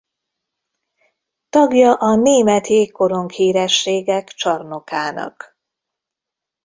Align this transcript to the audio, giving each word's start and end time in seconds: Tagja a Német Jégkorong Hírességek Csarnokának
Tagja 1.49 1.93
a 1.93 2.15
Német 2.15 2.67
Jégkorong 2.67 3.31
Hírességek 3.31 4.27
Csarnokának 4.27 5.57